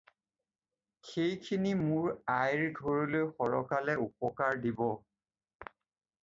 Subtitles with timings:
[1.09, 2.07] সেইখিনি মোৰ
[2.37, 4.83] আইৰ ঘৰলৈ সৰকালে উপকাৰ দিব।